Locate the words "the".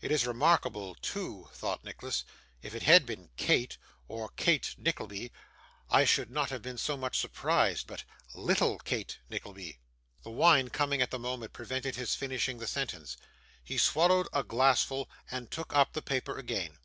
10.22-10.30, 11.10-11.18, 12.58-12.66, 15.92-16.00